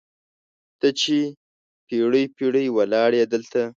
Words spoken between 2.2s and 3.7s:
پیړۍ ولاړیې دلته